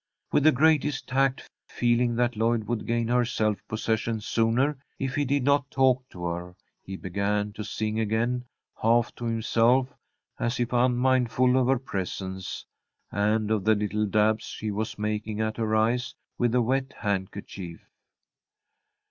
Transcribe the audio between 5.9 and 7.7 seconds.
to her, he began to